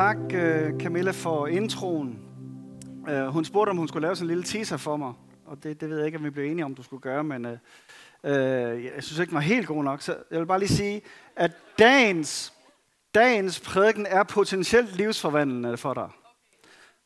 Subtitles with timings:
[0.00, 2.18] tak, øh, Camilla, for introen.
[3.08, 5.12] Øh, hun spurgte, om hun skulle lave sådan en lille teaser for mig.
[5.46, 7.46] Og det, det ved jeg ikke, om vi blev enige om, du skulle gøre, men
[7.46, 7.58] øh,
[8.24, 10.02] øh, jeg synes ikke, den var helt god nok.
[10.02, 11.02] Så jeg vil bare lige sige,
[11.36, 12.52] at dagens,
[13.14, 16.08] dagens prædiken er potentielt livsforvandlende for dig.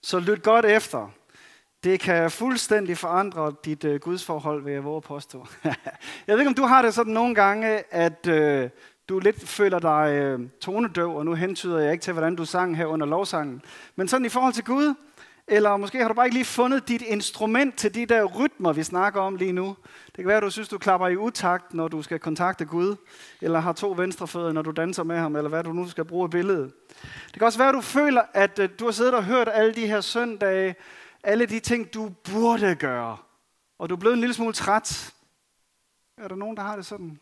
[0.03, 1.11] Så lyt godt efter.
[1.85, 5.47] Det kan fuldstændig forandre dit øh, gudsforhold, vil jeg våge påstå.
[5.65, 5.75] jeg
[6.27, 8.71] ved ikke, om du har det sådan nogle gange, at øh,
[9.09, 12.77] du lidt føler dig øh, tonedøv, og nu hentyder jeg ikke til, hvordan du sang
[12.77, 13.63] her under lovsangen.
[13.97, 14.95] Men sådan i forhold til Gud,
[15.47, 18.83] eller måske har du bare ikke lige fundet dit instrument til de der rytmer, vi
[18.83, 19.77] snakker om lige nu.
[20.07, 22.97] Det kan være, at du synes, du klapper i utakt, når du skal kontakte Gud,
[23.41, 26.29] eller har to venstrefødder, når du danser med ham, eller hvad du nu skal bruge
[26.29, 26.73] i billedet.
[27.27, 29.75] Det kan også være, at du føler, at øh, du har siddet og hørt alle
[29.75, 30.75] de her søndage,
[31.25, 33.17] alle de ting, du burde gøre,
[33.79, 35.15] og du er blevet en lille smule træt.
[36.19, 37.19] Er der nogen, der har det sådan?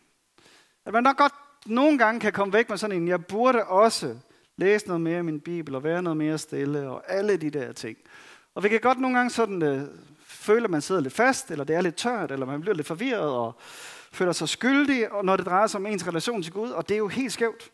[0.86, 1.32] At man nok godt
[1.66, 4.16] nogle gange kan komme væk med sådan en, jeg burde også
[4.56, 7.72] læse noget mere i min bibel, og være noget mere stille, og alle de der
[7.72, 7.96] ting.
[8.54, 9.82] Og vi kan godt nogle gange sådan øh,
[10.26, 12.86] føle, at man sidder lidt fast, eller det er lidt tørt, eller man bliver lidt
[12.86, 13.54] forvirret, og
[14.12, 16.94] føler sig skyldig, og når det drejer sig om ens relation til Gud, og det
[16.94, 17.70] er jo helt skævt.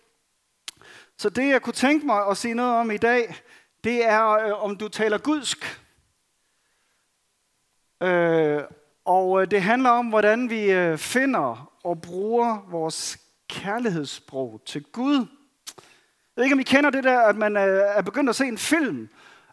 [1.17, 3.35] Så det, jeg kunne tænke mig at sige noget om i dag,
[3.85, 5.81] det er, øh, om du taler gudsk.
[8.03, 8.63] Øh,
[9.05, 13.19] og øh, det handler om, hvordan vi øh, finder og bruger vores
[13.49, 15.17] kærlighedssprog til Gud.
[15.17, 18.47] Jeg ved ikke, om I kender det der, at man øh, er begyndt at se
[18.47, 19.09] en film,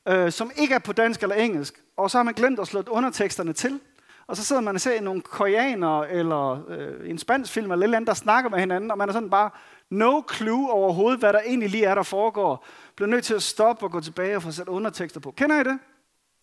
[0.08, 2.84] øh, som ikke er på dansk eller engelsk, og så har man glemt at slå
[2.88, 3.80] underteksterne til.
[4.28, 7.96] Og så sidder man og ser nogle koreanere eller øh, en spansk film eller lidt
[7.96, 9.50] andet, der snakker med hinanden, og man er sådan bare
[9.90, 12.66] no clue overhovedet, hvad der egentlig lige er, der foregår.
[12.96, 15.32] Bliver nødt til at stoppe og gå tilbage og få sat undertekster på.
[15.32, 15.80] Kender I det?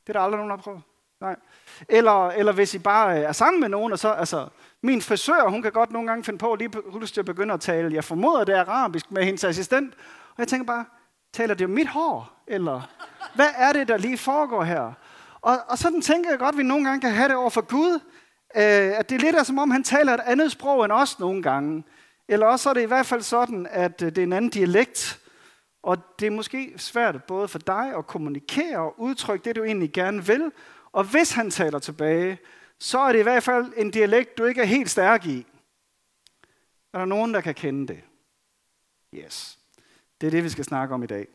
[0.06, 0.83] Det er der aldrig nogen, der har prøvet.
[1.20, 1.36] Nej.
[1.89, 4.48] Eller, eller hvis I bare øh, er sammen med nogen, og så, altså,
[4.83, 7.94] min frisør, hun kan godt nogle gange finde på lige pludselig at begynde at tale,
[7.94, 9.94] jeg formoder, det er arabisk med hendes assistent,
[10.30, 10.84] og jeg tænker bare,
[11.33, 12.42] taler det om mit hår?
[12.47, 12.91] Eller
[13.34, 14.92] hvad er det, der lige foregår her?
[15.41, 17.61] Og, og sådan tænker jeg godt, at vi nogle gange kan have det over for
[17.61, 18.00] Gud,
[18.56, 21.42] øh, at det er lidt som om han taler et andet sprog end os nogle
[21.42, 21.85] gange.
[22.29, 25.20] Eller også er det i hvert fald sådan, at øh, det er en anden dialekt,
[25.83, 29.92] og det er måske svært både for dig at kommunikere og udtrykke det, du egentlig
[29.92, 30.52] gerne vil,
[30.92, 32.39] og hvis han taler tilbage,
[32.82, 35.46] så er det i hvert fald en dialekt, du ikke er helt stærk i.
[36.92, 38.00] Er der nogen, der kan kende det?
[39.14, 39.58] Yes.
[40.20, 41.26] Det er det, vi skal snakke om i dag.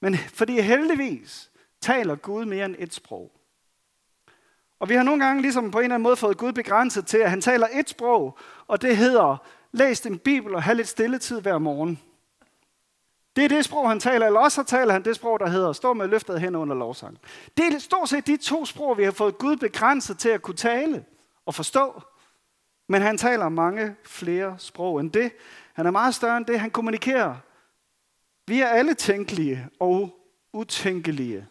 [0.00, 1.50] Men fordi heldigvis
[1.80, 3.32] taler Gud mere end et sprog.
[4.78, 7.18] Og vi har nogle gange ligesom på en eller anden måde fået Gud begrænset til,
[7.18, 9.36] at han taler et sprog, og det hedder,
[9.72, 12.00] læs din bibel og have lidt stilletid hver morgen.
[13.36, 15.92] Det er det sprog, han taler, eller også taler han det sprog, der hedder, stå
[15.92, 17.18] med løftet hen under lovsang.
[17.56, 20.56] Det er stort set de to sprog, vi har fået Gud begrænset til at kunne
[20.56, 21.04] tale
[21.46, 22.02] og forstå.
[22.88, 25.32] Men han taler mange flere sprog end det.
[25.72, 26.60] Han er meget større end det.
[26.60, 27.36] Han kommunikerer
[28.46, 30.18] Vi er alle tænkelige og
[30.52, 31.46] utænkelige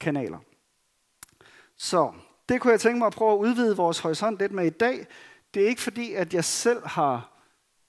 [0.00, 0.38] kanaler.
[1.76, 2.12] Så
[2.48, 5.06] det kunne jeg tænke mig at prøve at udvide vores horisont lidt med i dag.
[5.54, 7.39] Det er ikke fordi, at jeg selv har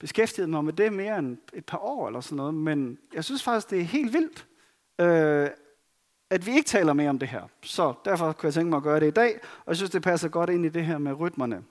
[0.02, 3.42] beskæftiget mig med det mere end et par år eller sådan noget, men jeg synes
[3.42, 4.46] faktisk, det er helt vildt,
[5.00, 5.48] øh,
[6.30, 7.42] at vi ikke taler mere om det her.
[7.62, 10.02] Så derfor kunne jeg tænke mig at gøre det i dag, og jeg synes, det
[10.02, 11.62] passer godt ind i det her med rytmerne.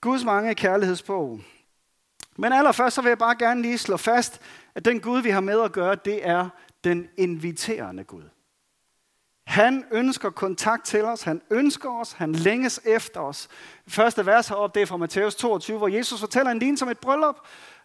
[0.00, 1.40] Guds mange kærlighedsbog.
[2.36, 4.40] Men allerførst så vil jeg bare gerne lige slå fast,
[4.74, 6.48] at den Gud, vi har med at gøre, det er
[6.84, 8.24] den inviterende Gud.
[9.50, 13.48] Han ønsker kontakt til os, han ønsker os, han længes efter os.
[13.88, 16.98] Første vers heroppe, det er fra Matthæus 22, hvor Jesus fortæller en lignende som et
[16.98, 17.36] bryllup.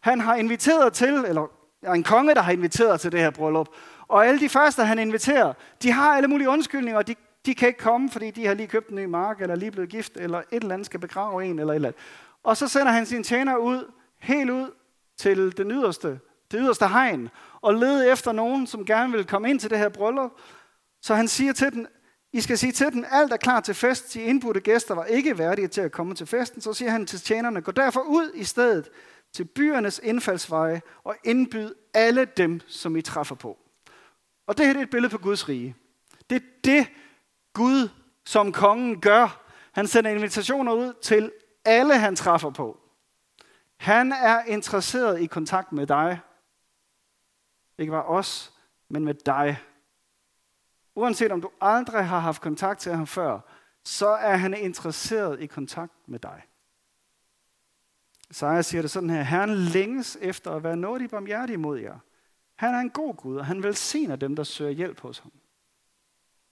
[0.02, 1.48] Han har inviteret til, eller
[1.96, 3.68] en konge, der har inviteret til det her bryllup.
[4.08, 7.16] Og alle de første, han inviterer, de har alle mulige undskyldninger, de,
[7.46, 9.90] de kan ikke komme, fordi de har lige købt en ny mark, eller lige blevet
[9.90, 12.02] gift, eller et eller andet skal begrave en, eller et eller andet.
[12.44, 14.72] Og så sender han sin tjener ud, helt ud
[15.18, 16.20] til den yderste,
[16.52, 17.30] det yderste hegn,
[17.62, 20.32] og lede efter nogen, som gerne vil komme ind til det her bryllup.
[21.06, 21.88] Så han siger til den,
[22.34, 24.14] I skal sige til den, alt er klar til fest.
[24.14, 26.62] De indbudte gæster var ikke værdige til at komme til festen.
[26.62, 28.90] Så siger han til tjenerne, gå derfor ud i stedet
[29.34, 33.58] til byernes indfaldsveje og indbyd alle dem, som I træffer på.
[34.48, 35.76] Og det her det er et billede på Guds rige.
[36.30, 36.88] Det er det,
[37.54, 37.90] Gud
[38.26, 39.46] som kongen gør.
[39.72, 41.32] Han sender invitationer ud til
[41.66, 42.80] alle, han træffer på.
[43.78, 46.20] Han er interesseret i kontakt med dig.
[47.78, 48.54] Ikke bare os,
[48.90, 49.58] men med dig.
[50.96, 53.40] Uanset om du aldrig har haft kontakt til ham før,
[53.84, 56.42] så er han interesseret i kontakt med dig.
[58.32, 62.00] Så jeg siger det sådan her, Herren længes efter at være nådig barmhjertig mod jer.
[62.56, 65.32] Han er en god Gud, og han velsigner dem, der søger hjælp hos ham.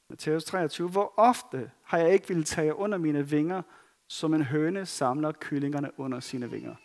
[0.09, 0.89] Matthæus 23.
[0.89, 3.61] Hvor ofte har jeg ikke ville tage under mine vinger,
[4.07, 6.75] som en høne samler kyllingerne under sine vinger.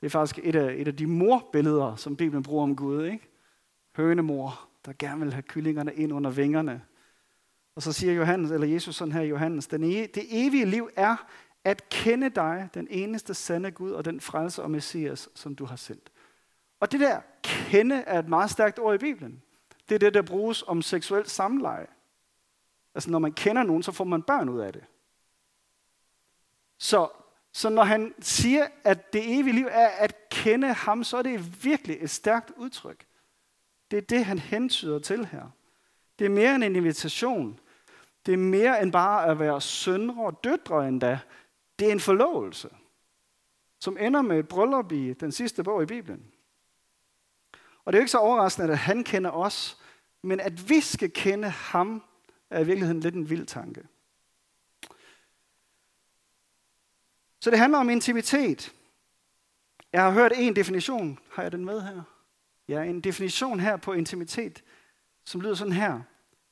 [0.00, 3.04] Det er faktisk et af, et af de morbilleder, som Bibelen bruger om Gud.
[3.04, 3.28] Ikke?
[3.96, 6.82] hønemor, der gerne vil have kyllingerne ind under vingerne.
[7.74, 11.16] Og så siger Johannes, eller Jesus sådan her Johannes, den e- det evige liv er
[11.64, 15.76] at kende dig, den eneste sande Gud og den frelse og Messias, som du har
[15.76, 16.12] sendt.
[16.80, 19.42] Og det der kende er et meget stærkt ord i Bibelen.
[19.88, 21.86] Det er det, der bruges om seksuelt samleje.
[22.94, 24.84] Altså når man kender nogen, så får man børn ud af det.
[26.78, 27.08] Så,
[27.52, 31.64] så når han siger, at det evige liv er at kende ham, så er det
[31.64, 33.06] virkelig et stærkt udtryk.
[33.90, 35.50] Det er det, han hentyder til her.
[36.22, 37.60] Det er mere end en invitation.
[38.26, 41.18] Det er mere end bare at være sønner og døtre endda.
[41.78, 42.68] Det er en forlovelse,
[43.80, 46.32] som ender med et bryllup i den sidste bog i Bibelen.
[47.84, 49.78] Og det er jo ikke så overraskende, at han kender os,
[50.22, 52.02] men at vi skal kende ham,
[52.50, 53.82] er i virkeligheden lidt en vild tanke.
[57.40, 58.74] Så det handler om intimitet.
[59.92, 61.18] Jeg har hørt en definition.
[61.30, 62.02] Har jeg den med her?
[62.68, 64.62] Ja, en definition her på intimitet,
[65.24, 66.00] som lyder sådan her.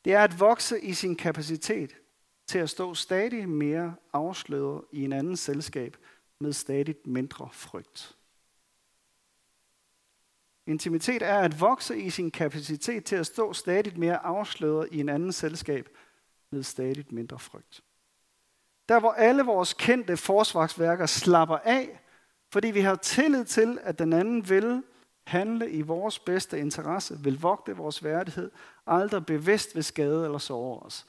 [0.05, 1.97] Det er at vokse i sin kapacitet
[2.47, 5.97] til at stå stadig mere afsløret i en anden selskab
[6.38, 8.17] med stadig mindre frygt.
[10.67, 15.08] Intimitet er at vokse i sin kapacitet til at stå stadig mere afsløret i en
[15.08, 15.88] anden selskab
[16.50, 17.82] med stadig mindre frygt.
[18.88, 22.00] Der hvor alle vores kendte forsvarsværker slapper af,
[22.52, 24.82] fordi vi har tillid til, at den anden vil
[25.31, 28.50] handle i vores bedste interesse, vil vogte vores værdighed,
[28.87, 31.06] aldrig bevidst vil skade eller såre os.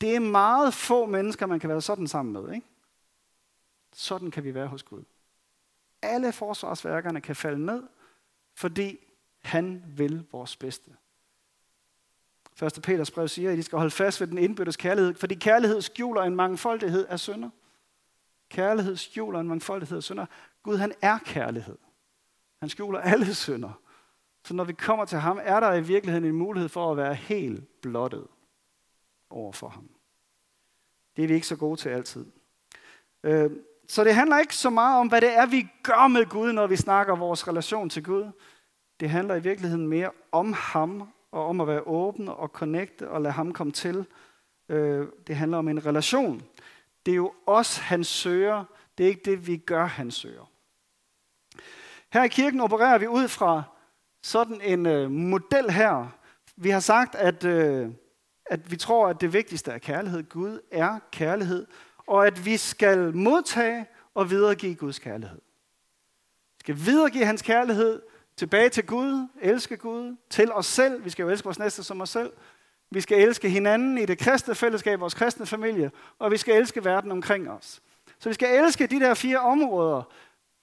[0.00, 2.54] Det er meget få mennesker, man kan være sådan sammen med.
[2.54, 2.66] Ikke?
[3.92, 5.02] Sådan kan vi være hos Gud.
[6.02, 7.82] Alle forsvarsværkerne kan falde ned,
[8.54, 8.98] fordi
[9.40, 10.90] han vil vores bedste.
[12.62, 12.80] 1.
[12.82, 16.22] Peters brev siger, at de skal holde fast ved den indbyrdes kærlighed, fordi kærlighed skjuler
[16.22, 17.50] en mangfoldighed af synder.
[18.48, 20.26] Kærlighed skjuler en mangfoldighed af synder.
[20.62, 21.76] Gud, han er kærlighed.
[22.60, 23.72] Han skjuler alle synder.
[24.44, 27.14] Så når vi kommer til ham, er der i virkeligheden en mulighed for at være
[27.14, 28.26] helt blottet
[29.30, 29.90] over for ham.
[31.16, 32.26] Det er vi ikke så gode til altid.
[33.22, 33.50] Øh,
[33.88, 36.66] så det handler ikke så meget om, hvad det er, vi gør med Gud, når
[36.66, 38.30] vi snakker vores relation til Gud.
[39.00, 43.20] Det handler i virkeligheden mere om ham, og om at være åben og connecte og
[43.20, 44.06] lade ham komme til.
[44.68, 46.42] Øh, det handler om en relation.
[47.06, 48.64] Det er jo os, han søger.
[48.98, 50.49] Det er ikke det, vi gør, han søger.
[52.12, 53.62] Her i kirken opererer vi ud fra
[54.22, 56.06] sådan en øh, model her.
[56.56, 57.88] Vi har sagt, at, øh,
[58.46, 60.22] at vi tror, at det vigtigste er kærlighed.
[60.22, 61.66] Gud er kærlighed.
[62.06, 65.40] Og at vi skal modtage og videregive Guds kærlighed.
[66.58, 68.02] Vi skal videregive hans kærlighed
[68.36, 71.04] tilbage til Gud, elske Gud, til os selv.
[71.04, 72.32] Vi skal jo elske vores næste som os selv.
[72.90, 76.84] Vi skal elske hinanden i det kristne fællesskab, vores kristne familie, og vi skal elske
[76.84, 77.82] verden omkring os.
[78.18, 80.02] Så vi skal elske de der fire områder,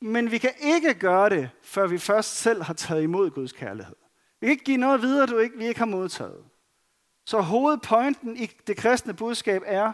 [0.02, 3.96] men vi kan ikke gøre det, før vi først selv har taget imod Guds kærlighed.
[4.40, 6.44] Vi kan ikke give noget videre, du ikke, vi ikke har modtaget.
[7.26, 9.92] Så hovedpointen i det kristne budskab er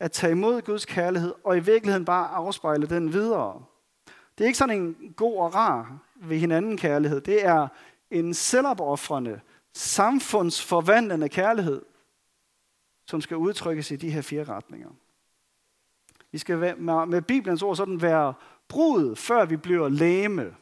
[0.00, 3.64] at tage imod Guds kærlighed, og i virkeligheden bare afspejle den videre.
[4.38, 7.20] Det er ikke sådan en god og rar ved hinanden kærlighed.
[7.20, 7.68] Det er
[8.10, 9.40] en selvopoffrende,
[9.74, 11.82] samfundsforvandlende kærlighed,
[13.06, 14.90] som skal udtrykkes i de her fire retninger.
[16.32, 18.34] Vi skal med Bibelens ord sådan være
[18.68, 20.54] brud, før vi bliver læme.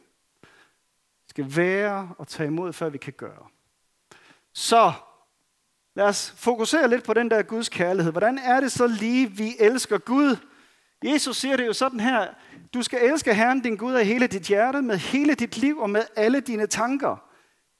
[1.29, 3.47] Skal være og tage imod, før vi kan gøre.
[4.53, 4.93] Så
[5.95, 8.11] lad os fokusere lidt på den der Guds kærlighed.
[8.11, 10.37] Hvordan er det så lige, vi elsker Gud?
[11.03, 12.27] Jesus siger det jo sådan her,
[12.73, 15.89] du skal elske Herren din Gud af hele dit hjerte, med hele dit liv og
[15.89, 17.17] med alle dine tanker.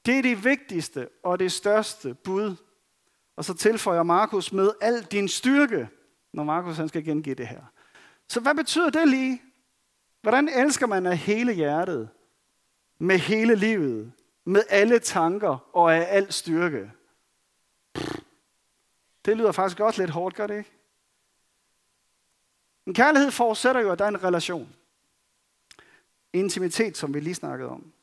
[0.06, 2.56] Det er det vigtigste og det største bud.
[3.38, 5.90] Og så tilføjer Markus med al din styrke,
[6.34, 7.62] når Markus han skal gengive det her.
[8.30, 9.42] Så hvad betyder det lige?
[10.26, 12.10] Hvordan elsker man af hele hjertet,
[12.98, 14.12] med hele livet,
[14.46, 16.92] med alle tanker og af al styrke?
[19.26, 20.72] Det lyder faktisk godt lidt hårdt, gør det ikke?
[22.86, 24.76] En kærlighed forudsætter jo, at der er en relation.
[26.34, 27.94] Intimitet, som vi lige snakkede om.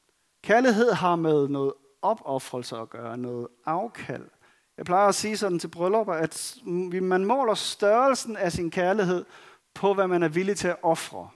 [0.43, 4.29] Kærlighed har med noget opoffrelse at gøre, noget afkald.
[4.77, 6.57] Jeg plejer at sige sådan til bryllupper, at
[7.03, 9.25] man måler størrelsen af sin kærlighed
[9.75, 11.31] på, hvad man er villig til at ofre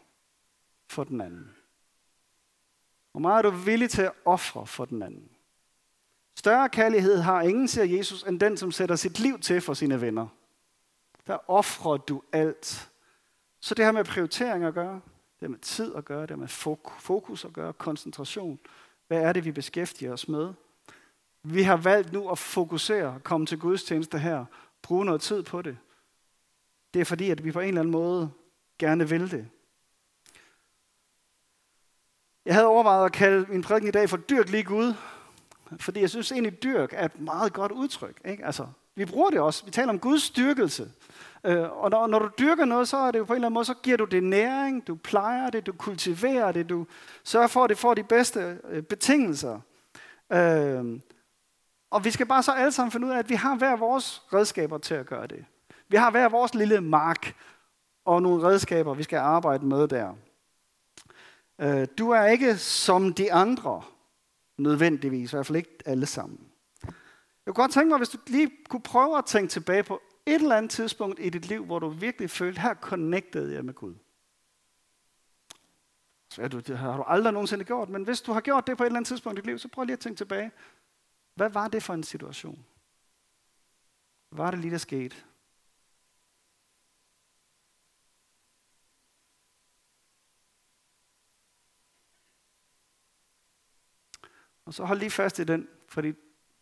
[0.89, 1.51] for den anden.
[3.11, 5.31] Hvor meget er du villig til at ofre for den anden?
[6.37, 10.01] Større kærlighed har ingen, siger Jesus, end den, som sætter sit liv til for sine
[10.01, 10.27] venner.
[11.27, 12.91] Der offrer du alt.
[13.61, 16.37] Så det har med prioritering at gøre, det har med tid at gøre, det har
[16.37, 16.49] med
[16.99, 18.59] fokus at gøre, koncentration.
[19.07, 20.53] Hvad er det, vi beskæftiger os med?
[21.43, 24.45] Vi har valgt nu at fokusere, komme til Guds tjeneste her,
[24.83, 25.79] bruge noget tid på det.
[26.95, 28.33] Det er fordi, at vi på en eller anden måde
[28.79, 29.49] gerne vil det.
[32.47, 34.95] Jeg havde overvejet at kalde min prædiken i dag for Dyrk lige Gud.
[35.81, 38.21] Fordi jeg synes egentlig, dyrk er et meget godt udtryk.
[38.25, 38.45] Ikke?
[38.45, 39.65] Altså, vi bruger det også.
[39.65, 40.91] Vi taler om Guds styrkelse.
[41.45, 43.55] Øh, og når, når du dyrker noget, så er det jo på en eller anden
[43.55, 46.87] måde, så giver du det næring, du plejer det, du kultiverer det, du
[47.25, 49.61] sørger for, at det får de bedste øh, betingelser.
[50.33, 51.01] Øh,
[51.91, 54.23] og vi skal bare så alle sammen finde ud af, at vi har hver vores
[54.33, 55.45] redskaber til at gøre det.
[55.89, 57.35] Vi har hver vores lille mark
[58.05, 60.13] og nogle redskaber, vi skal arbejde med der.
[61.59, 63.83] Øh, du er ikke som de andre,
[64.59, 66.51] nødvendigvis, i hvert fald ikke alle sammen.
[67.47, 70.35] Jeg kunne godt tænke mig, hvis du lige kunne prøve at tænke tilbage på et
[70.35, 73.95] eller andet tidspunkt i dit liv, hvor du virkelig følte, her connected jeg med Gud.
[76.31, 78.83] Så du, det har du aldrig nogensinde gjort, men hvis du har gjort det på
[78.83, 80.51] et eller andet tidspunkt i dit liv, så prøv lige at tænke tilbage.
[81.35, 82.67] Hvad var det for en situation?
[84.31, 85.17] Hvad var det lige, der skete?
[94.67, 96.13] Og så hold lige fast i den, fordi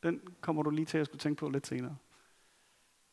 [0.02, 1.96] den kommer du lige til at skulle tænke på lidt senere.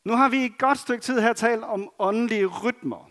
[0.04, 3.10] Nu har vi et godt stykke tid her talt om åndelige rytmer.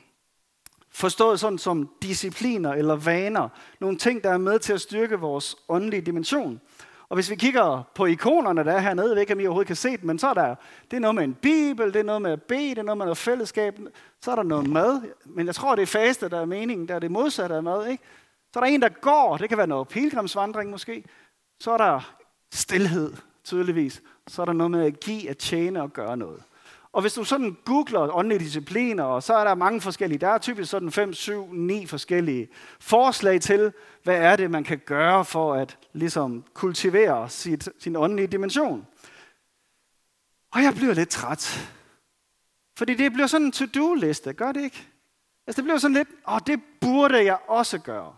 [0.90, 3.50] Forstået sådan som discipliner eller vaner.
[3.80, 6.62] Nogle ting, der er med til at styrke vores åndelige dimension.
[7.10, 9.68] Og hvis vi kigger på ikonerne, der er hernede, jeg ved ikke, om I overhovedet
[9.68, 10.56] kan se det, men så er der,
[10.92, 12.98] det er noget med en bibel, det er noget med at bede, det er noget
[12.98, 13.80] med noget fællesskab,
[14.22, 15.02] så er der noget mad.
[15.26, 17.88] Men jeg tror, det er faste, der er meningen, der er det modsatte af mad.
[17.88, 18.04] Ikke?
[18.54, 21.04] Så er der en, der går, det kan være noget pilgrimsvandring måske.
[21.62, 22.16] Så er der
[22.54, 23.14] stillhed,
[23.44, 24.02] tydeligvis.
[24.28, 26.44] Så er der noget med at give, at tjene og gøre noget.
[26.92, 30.38] Og hvis du sådan googler åndelige discipliner, og så er der mange forskellige, der er
[30.38, 32.50] typisk sådan 5, 7, 9 forskellige
[32.80, 38.28] forslag til, hvad er det, man kan gøre for at ligesom kultivere sit, sin åndelige
[38.28, 38.88] dimension.
[40.52, 41.72] Og jeg bliver lidt træt.
[42.78, 44.88] Fordi det bliver sådan en to-do-liste, gør det ikke?
[45.48, 48.16] Altså det bliver sådan lidt, åh, det burde jeg også gøre.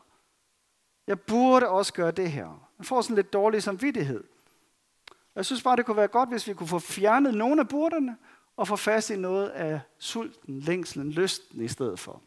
[1.07, 2.62] Jeg burde også gøre det her.
[2.83, 4.23] Man får sådan lidt dårlig samvittighed.
[5.35, 8.17] Jeg synes bare, det kunne være godt, hvis vi kunne få fjernet nogle af burderne,
[8.57, 12.21] og få fast i noget af sulten, længslen, lysten i stedet for.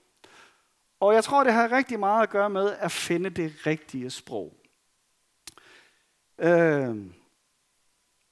[1.01, 4.57] Og jeg tror, det har rigtig meget at gøre med at finde det rigtige sprog.
[6.39, 6.97] Øh,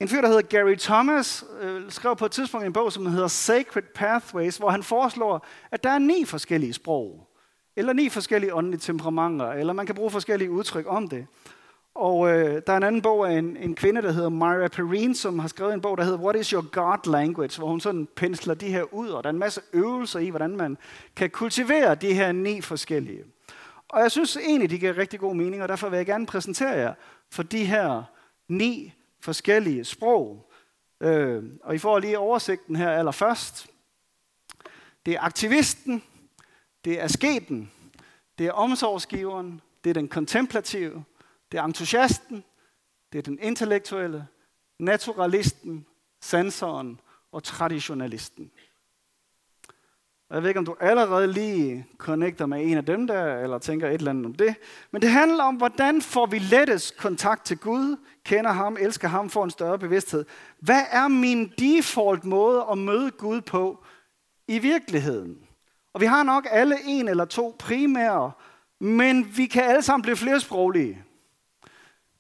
[0.01, 3.29] en fyr, der hedder Gary Thomas, øh, skrev på et tidspunkt en bog, som hedder
[3.29, 7.31] Sacred Pathways, hvor han foreslår, at der er ni forskellige sprog,
[7.77, 11.27] eller ni forskellige åndelige temperamenter, eller man kan bruge forskellige udtryk om det.
[11.95, 15.15] Og øh, der er en anden bog af en, en kvinde, der hedder Myra Perrine,
[15.15, 17.59] som har skrevet en bog, der hedder What is your God language?
[17.59, 20.57] Hvor hun sådan pensler de her ud, og der er en masse øvelser i, hvordan
[20.57, 20.79] man
[21.17, 23.25] kan kultivere de her ni forskellige.
[23.89, 26.71] Og jeg synes egentlig, de giver rigtig god mening, og derfor vil jeg gerne præsentere
[26.71, 26.95] jer
[27.31, 28.03] for de her
[28.49, 30.51] ni forskellige sprog.
[31.01, 33.67] Øh, og I får lige oversigten her allerførst.
[35.07, 36.03] Det er aktivisten,
[36.85, 37.71] det er asketen,
[38.39, 41.05] det er omsorgsgiveren, det er den kontemplative,
[41.55, 42.45] det er entusiasten,
[43.13, 44.27] det er den intellektuelle,
[44.79, 45.87] naturalisten,
[46.23, 47.01] sensoren
[47.33, 48.51] og traditionalisten.
[50.31, 53.89] Jeg ved ikke, om du allerede lige connecter med en af dem der, eller tænker
[53.89, 54.55] et eller andet om det.
[54.91, 59.31] Men det handler om, hvordan får vi lettest kontakt til Gud, kender ham, elsker ham,
[59.31, 60.25] får en større bevidsthed.
[60.61, 63.85] Hvad er min default måde at møde Gud på
[64.49, 65.47] i virkeligheden?
[65.93, 68.33] Og vi har nok alle en eller to primære,
[68.81, 71.05] men vi kan alle sammen blive flersproglige.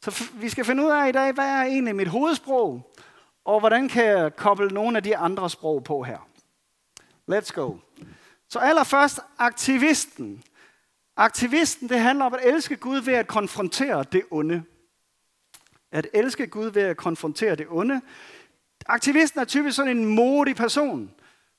[0.04, 2.94] Så vi skal finde ud af i dag, hvad er egentlig mit hovedsprog,
[3.44, 6.28] og hvordan kan jeg koble nogle af de andre sprog på her.
[7.32, 7.76] Let's go.
[8.48, 10.42] Så allerførst aktivisten.
[11.16, 14.62] Aktivisten, det handler om at elske Gud ved at konfrontere det onde.
[15.92, 18.00] At elske Gud ved at konfrontere det onde.
[18.86, 21.10] Aktivisten er typisk sådan en modig person,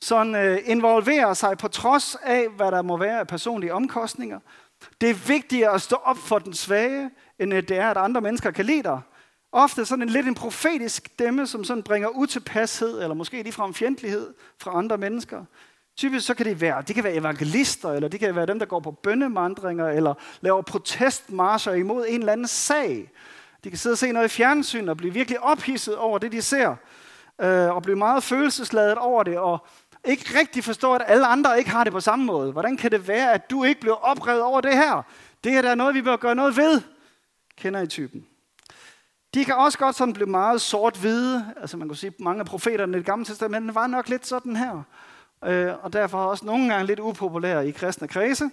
[0.02, 4.40] som øh, involverer sig på trods af, hvad der må være af personlige omkostninger.
[5.02, 8.22] Det er vigtigere at stå op for den svage, end øh, det er, at andre
[8.22, 9.02] mennesker kan lide dig.
[9.52, 14.34] Ofte sådan en lidt en profetisk stemme, som sådan bringer utilpashed, eller måske ligefrem fjendtlighed
[14.60, 15.46] fra andre mennesker.
[15.98, 18.66] Typisk så kan det være, det kan være evangelister, eller det kan være dem, der
[18.66, 23.12] går på bønnemandringer, eller laver protestmarscher imod en eller anden sag.
[23.64, 26.42] De kan sidde og se noget i fjernsyn og blive virkelig ophidset over det, de
[26.42, 26.76] ser,
[27.42, 29.68] øh, og blive meget følelsesladet over det, og
[30.06, 32.52] ikke rigtig forstå, at alle andre ikke har det på samme måde.
[32.52, 35.02] Hvordan kan det være, at du ikke bliver oprevet over det her?
[35.44, 36.82] Det er der noget, vi bør gøre noget ved.
[37.58, 38.28] Kender I typen?
[39.34, 41.54] De kan også godt sådan blive meget sort-hvide.
[41.58, 44.28] Altså man kan sige, at mange af profeterne i det gamle testament var nok lidt
[44.28, 44.84] sådan her.
[45.46, 48.50] Øh, og derfor også nogle gange lidt upopulære i kristne kredse.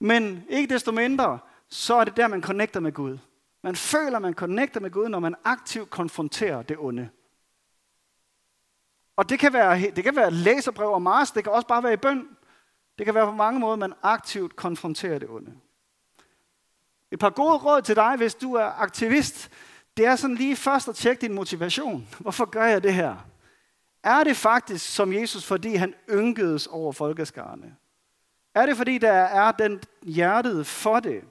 [0.00, 3.18] Men ikke desto mindre, så er det der, man connecter med Gud.
[3.62, 7.08] Man føler, man connecter med Gud, når man aktivt konfronterer det onde.
[9.16, 11.92] Og det kan være, det kan være læserbrev og mars, det kan også bare være
[11.92, 12.28] i bøn.
[12.98, 15.52] Det kan være på mange måder, man aktivt konfronterer det onde.
[17.12, 19.50] Et par gode råd til dig, hvis du er aktivist,
[19.96, 22.08] det er sådan lige først at tjekke din motivation.
[22.18, 23.16] Hvorfor gør jeg det her?
[24.02, 27.76] Er det faktisk som Jesus, fordi han ynkedes over folkeskarne?
[28.54, 31.24] Er det fordi, der er den hjertet for det?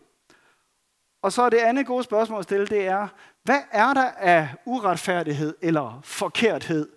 [1.22, 3.08] Og så er det andet gode spørgsmål at stille, det er,
[3.44, 6.90] hvad er der af uretfærdighed eller forkerthed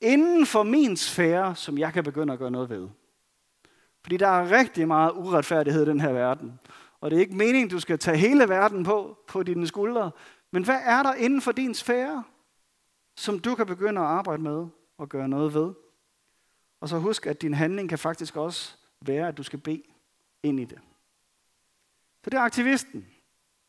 [0.00, 2.88] inden for min sfære, som jeg kan begynde at gøre noget ved?
[4.02, 6.60] Fordi der er rigtig meget uretfærdighed i den her verden.
[7.00, 10.10] Og det er ikke meningen, du skal tage hele verden på, på dine skuldre.
[10.50, 12.24] Men hvad er der inden for din sfære,
[13.16, 14.66] som du kan begynde at arbejde med
[14.98, 15.74] og gøre noget ved?
[16.80, 19.82] Og så husk, at din handling kan faktisk også være, at du skal bede
[20.42, 20.78] ind i det.
[22.24, 23.06] Så det er aktivisten.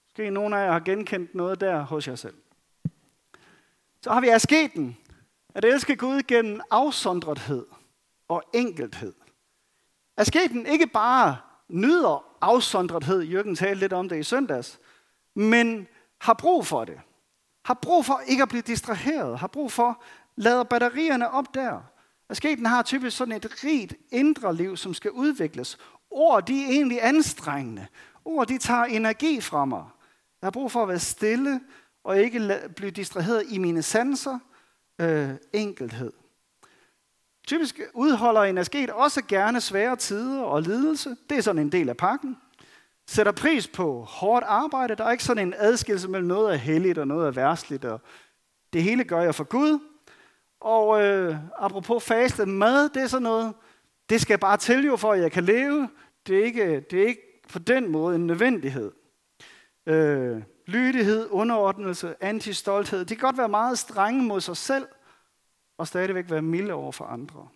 [0.07, 2.38] Måske nogen af jer har genkendt noget der hos jer selv.
[4.01, 4.98] Så har vi asketen.
[5.55, 7.65] At elske Gud gennem afsondrethed
[8.27, 9.13] og enkelthed.
[10.17, 14.79] Asketen ikke bare nyder afsondrethed, Jørgen talte lidt om det i søndags,
[15.36, 15.88] men
[16.22, 17.00] har brug for det.
[17.65, 19.39] Har brug for ikke at blive distraheret.
[19.39, 20.03] Har brug for,
[20.36, 21.81] lader batterierne op der.
[22.29, 25.77] Asketen har typisk sådan et rigt indre liv, som skal udvikles.
[26.12, 27.88] Ord, de er egentlig anstrengende.
[28.25, 29.84] Ord, de tager energi fra mig.
[30.41, 31.62] Jeg har brug for at være stille
[32.03, 34.39] og ikke blive distraheret i mine sanser.
[35.01, 36.13] Øh, enkelhed.
[37.50, 41.15] Typisk udholder en asket også gerne svære tider og lidelse.
[41.29, 42.38] Det er sådan en del af pakken.
[43.08, 44.96] Sætter pris på hårdt arbejde.
[44.96, 47.86] Der er ikke sådan en adskillelse mellem noget af helligt og noget af værstligt.
[47.86, 48.01] Og
[48.74, 49.79] det hele gør jeg for Gud.
[50.62, 53.53] Og øh, apropos faste, mad, det er sådan noget,
[54.10, 55.89] det skal bare til jo for, at jeg kan leve.
[56.27, 58.91] Det er ikke, det er ikke på den måde en nødvendighed.
[59.86, 63.00] Øh, lydighed, underordnelse, antistolthed.
[63.00, 64.86] Det kan godt være meget strenge mod sig selv,
[65.79, 67.48] og stadigvæk være milde over for andre.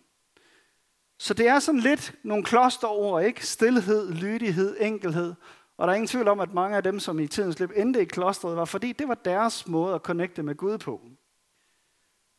[1.18, 3.46] Så det er sådan lidt nogle klosterord, ikke?
[3.46, 5.34] Stilhed, lydighed, enkelhed.
[5.76, 8.02] Og der er ingen tvivl om, at mange af dem, som i tidens løb endte
[8.02, 11.00] i klostret, var fordi det var deres måde at connecte med Gud på.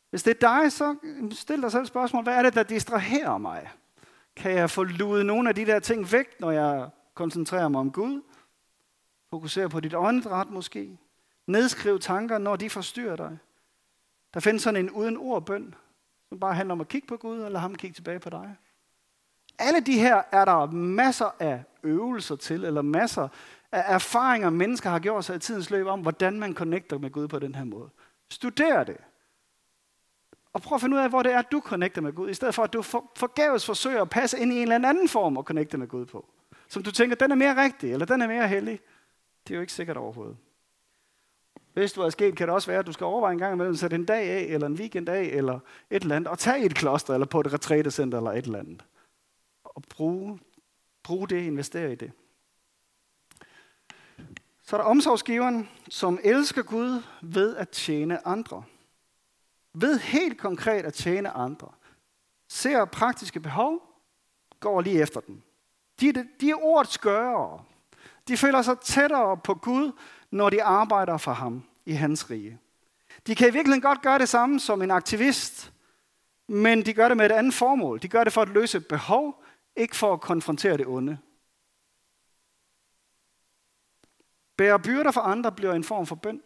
[0.10, 0.96] Hvis det er dig, så
[1.32, 3.70] stil dig selv spørgsmål, hvad er det, der distraherer mig?
[4.36, 7.92] Kan jeg få luet nogle af de der ting væk, når jeg koncentrerer mig om
[7.92, 8.22] Gud?
[9.30, 10.98] Fokuser på dit åndedræt måske.
[11.48, 13.38] Nedskriv tanker, når de forstyrrer dig.
[14.36, 15.76] Der findes sådan en uden ord bøn,
[16.30, 18.56] som bare handler om at kigge på Gud, eller ham kigge tilbage på dig.
[19.60, 23.28] Alle de her er der masser af øvelser til, eller masser
[23.72, 27.28] af erfaringer, mennesker har gjort sig i tidens løb om, hvordan man connecter med Gud
[27.28, 27.90] på den her måde.
[28.30, 28.98] Studer det.
[30.54, 32.56] Og prøv at finde ud af, hvor det er, du connecter med Gud, i stedet
[32.56, 32.82] for at du
[33.16, 36.30] forgæves forsøger at passe ind i en eller anden form at connecte med Gud på.
[36.68, 38.80] Som du tænker, den er mere rigtig, eller den er mere hellig.
[39.48, 40.38] Det er jo ikke sikkert overhovedet.
[41.76, 43.76] Hvis du er sket, kan det også være, at du skal overveje en gang imellem,
[43.76, 45.60] sætte en dag af, eller en weekend af, eller
[45.90, 48.60] et eller andet, og tage i et kloster, eller på et retrætecenter, eller et eller
[48.60, 48.86] andet.
[49.64, 50.40] Og bruge,
[51.04, 52.12] bruge det, investere i det.
[54.64, 58.64] Så er der omsorgsgiveren, som elsker Gud ved at tjene andre.
[59.74, 61.68] Ved helt konkret at tjene andre.
[62.48, 63.82] Ser praktiske behov,
[64.60, 65.42] går lige efter dem.
[66.02, 67.64] De, de, de er ordets gørere.
[68.28, 69.92] De føler sig tættere på Gud,
[70.32, 72.60] når de arbejder for ham i hans rige.
[73.28, 75.74] De kan i virkeligheden godt gøre det samme som en aktivist,
[76.48, 78.02] men de gør det med et andet formål.
[78.02, 79.44] De gør det for at løse et behov,
[79.76, 81.18] ikke for at konfrontere det onde.
[84.58, 86.42] Bære byrder for andre bliver en form for bøn.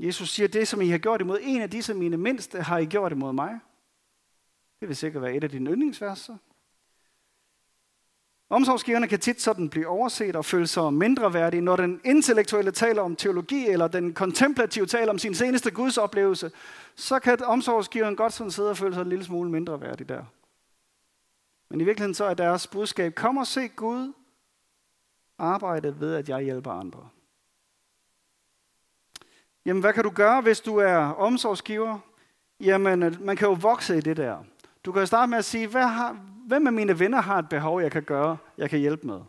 [0.00, 2.84] Jesus siger, det som I har gjort imod en af disse mine mindste, har I
[2.84, 3.60] gjort imod mig.
[4.80, 6.36] Det vil sikkert være et af dine yndlingsverser.
[8.50, 11.60] Omsorgsgiverne kan tit sådan blive overset og føle sig mindre værdige.
[11.60, 16.50] Når den intellektuelle taler om teologi, eller den kontemplative taler om sin seneste gudsoplevelse,
[16.96, 20.24] så kan omsorgsgiveren godt sådan sidde og føle sig en lille smule mindre værdig der.
[21.70, 24.12] Men i virkeligheden så er deres budskab, kom og se Gud
[25.38, 27.08] arbejde ved, at jeg hjælper andre.
[29.64, 31.98] Jamen, hvad kan du gøre, hvis du er omsorgsgiver?
[32.60, 34.44] Jamen, øh, man kan jo vokse i det der.
[34.84, 36.16] Du kan jo starte med at sige, hvad har,
[36.48, 39.20] hvem af mine venner har et behov, jeg kan gøre, jeg kan hjælpe med?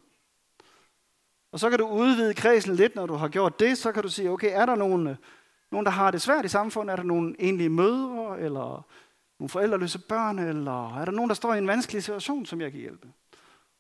[1.52, 3.78] Og så kan du udvide kredsen lidt, når du har gjort det.
[3.78, 5.16] Så kan du sige, okay, er der nogen, øh,
[5.72, 6.92] nogen der har det svært i samfundet?
[6.92, 8.86] Er der nogen enlige mødre, eller
[9.40, 12.72] nogle forældreløse børn, eller er der nogen, der står i en vanskelig situation, som jeg
[12.72, 13.08] kan hjælpe?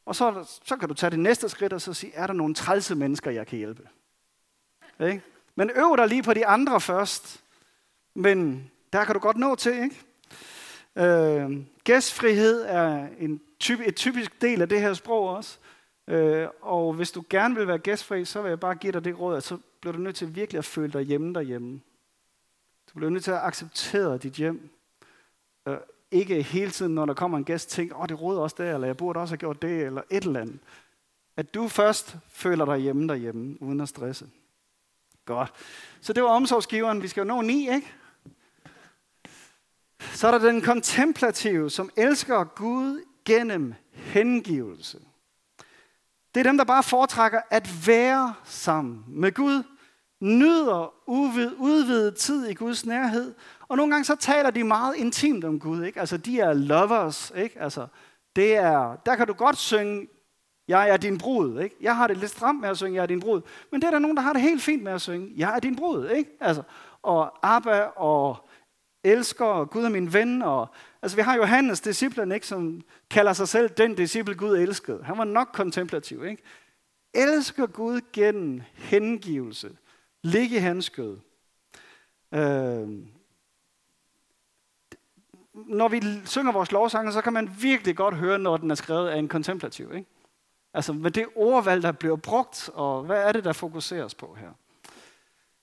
[0.05, 2.53] Og så, så kan du tage det næste skridt og så sige, er der nogle
[2.53, 3.89] trælse mennesker, jeg kan hjælpe?
[4.99, 5.21] Ikke?
[5.55, 7.43] Men øv dig lige på de andre først.
[8.13, 10.08] Men der kan du godt nå til, ikke?
[10.97, 15.57] Øh, gæstfrihed er en typ, et typisk del af det her sprog også.
[16.07, 19.19] Øh, og hvis du gerne vil være gæstfri, så vil jeg bare give dig det
[19.19, 21.81] råd, at så bliver du nødt til virkelig at føle dig hjemme derhjemme.
[22.89, 24.69] Du bliver nødt til at acceptere dit hjem.
[25.67, 25.77] Øh,
[26.11, 28.87] ikke hele tiden, når der kommer en gæst, tænke, åh, det råder også der, eller
[28.87, 30.59] jeg burde også have gjort det, eller et eller andet.
[31.37, 34.25] At du først føler dig hjemme derhjemme, uden at stresse.
[35.25, 35.53] Godt.
[36.01, 37.01] Så det var omsorgsgiveren.
[37.01, 37.93] Vi skal jo nå ni, ikke?
[39.99, 44.99] Så er der den kontemplative, som elsker Gud gennem hengivelse.
[46.35, 49.63] Det er dem, der bare foretrækker at være sammen med Gud,
[50.19, 50.93] nyder
[51.59, 53.33] udvidet tid i Guds nærhed,
[53.67, 55.83] og nogle gange så taler de meget intimt om Gud.
[55.83, 55.99] Ikke?
[55.99, 57.31] Altså, de er lovers.
[57.35, 57.61] Ikke?
[57.61, 57.87] Altså,
[58.35, 60.07] det er, der kan du godt synge,
[60.67, 61.61] jeg er din brud.
[61.61, 61.75] Ikke?
[61.81, 63.41] Jeg har det lidt stramt med at synge, jeg er din brud.
[63.71, 65.59] Men det er der nogen, der har det helt fint med at synge, jeg er
[65.59, 66.09] din brud.
[66.09, 66.29] Ikke?
[66.41, 66.63] Altså,
[67.01, 68.48] og Abba og
[69.03, 70.41] elsker, og Gud er min ven.
[70.41, 70.67] Og,
[71.01, 75.03] altså, vi har Johannes, disciplen, ikke, som kalder sig selv den disciple, Gud elskede.
[75.03, 76.25] Han var nok kontemplativ.
[76.25, 76.43] Ikke?
[77.13, 79.77] Elsker Gud gennem hengivelse.
[80.21, 81.17] Ligge i hans skød.
[82.33, 82.87] Øh,
[85.53, 89.09] når vi synger vores lovsange, så kan man virkelig godt høre, når den er skrevet
[89.09, 89.93] af en kontemplativ.
[89.93, 90.09] Ikke?
[90.73, 94.49] Altså med det ordvalg, der bliver brugt, og hvad er det, der fokuseres på her?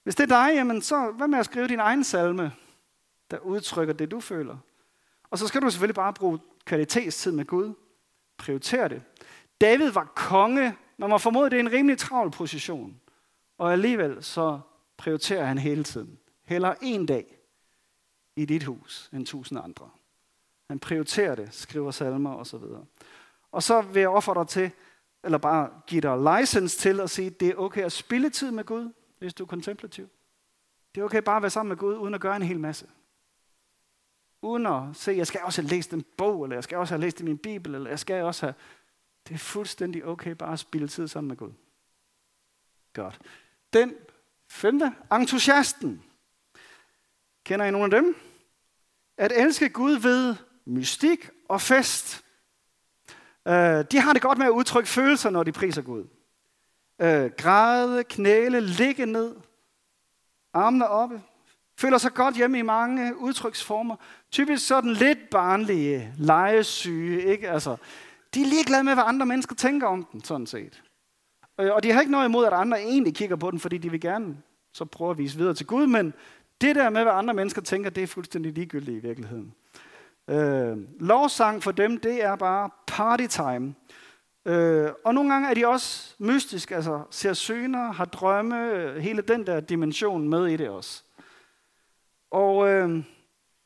[0.02, 2.52] Hvis det er dig, jamen så hvad med at skrive din egen salme,
[3.30, 4.56] der udtrykker det, du føler?
[5.30, 7.74] Og så skal du selvfølgelig bare bruge kvalitetstid med Gud.
[8.36, 9.02] Prioriter det.
[9.60, 10.76] David var konge.
[10.96, 13.00] Man må formode, det er en rimelig travl position.
[13.58, 14.60] Og alligevel så
[14.96, 16.18] prioriterer han hele tiden.
[16.44, 17.38] Heller en dag
[18.36, 19.90] i dit hus end tusind andre.
[20.68, 22.62] Han prioriterer det, skriver salmer osv.
[23.52, 24.70] Og så vil jeg ofre dig til,
[25.24, 28.64] eller bare give dig license til at sige, det er okay at spille tid med
[28.64, 30.08] Gud, hvis du er kontemplativ.
[30.94, 32.86] Det er okay bare at være sammen med Gud, uden at gøre en hel masse.
[34.42, 37.00] Uden at se, jeg skal også have læst en bog, eller jeg skal også have
[37.00, 38.54] læst i min bibel, eller jeg skal også have...
[39.28, 41.52] Det er fuldstændig okay bare at spille tid sammen med Gud.
[42.92, 43.20] Godt.
[43.72, 43.94] Den
[44.50, 46.02] femte, entusiasten.
[47.44, 48.16] Kender I nogen af dem?
[49.16, 52.24] At elske Gud ved mystik og fest.
[53.44, 56.06] Uh, de har det godt med at udtrykke følelser, når de priser Gud.
[56.98, 59.36] Uh, græde, knæle, ligge ned,
[60.52, 61.22] armene oppe.
[61.78, 63.96] Føler sig godt hjemme i mange udtryksformer.
[64.30, 67.24] Typisk sådan lidt barnlige, legesyge.
[67.24, 67.50] Ikke?
[67.50, 67.76] Altså,
[68.34, 70.82] de er ligeglade med, hvad andre mennesker tænker om den, sådan set.
[71.60, 73.90] Øh, og de har ikke noget imod, at andre egentlig kigger på den, fordi de
[73.90, 74.36] vil gerne
[74.72, 76.14] så prøve at vise videre til Gud, men
[76.60, 79.54] det der med, hvad andre mennesker tænker, det er fuldstændig ligegyldigt i virkeligheden.
[80.30, 83.74] Øh, lovsang for dem, det er bare party time.
[84.46, 89.22] Øh, og nogle gange er de også mystiske, altså ser syner, har drømme, øh, hele
[89.22, 91.02] den der dimension med i det også.
[92.30, 93.04] Og øh,